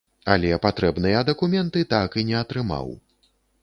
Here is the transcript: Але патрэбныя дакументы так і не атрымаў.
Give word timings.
Але 0.35 0.49
патрэбныя 0.63 1.21
дакументы 1.29 1.87
так 1.95 2.09
і 2.23 2.27
не 2.35 2.43
атрымаў. 2.45 2.95